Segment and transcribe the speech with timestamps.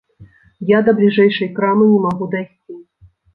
[0.69, 2.81] Я да бліжэйшай крамы не магу дайсці.